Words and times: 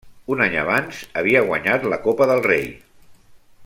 Un 0.35 0.39
any 0.45 0.55
abans 0.61 1.03
havia 1.21 1.45
guanyat 1.51 1.87
la 1.93 2.03
Copa 2.09 2.31
del 2.33 2.43
Rei. 2.51 2.67